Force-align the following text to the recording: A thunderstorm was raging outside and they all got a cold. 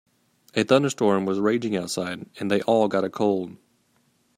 A 0.55 0.63
thunderstorm 0.63 1.27
was 1.27 1.37
raging 1.39 1.75
outside 1.77 2.25
and 2.39 2.49
they 2.49 2.63
all 2.63 2.87
got 2.87 3.03
a 3.03 3.09
cold. 3.11 3.55